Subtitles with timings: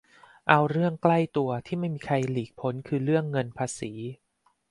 [0.49, 3.93] เอาเรื่องใกล้ตัว ที่ไม่มีใครหลีกพ้น คือเรื่องเงินภาษี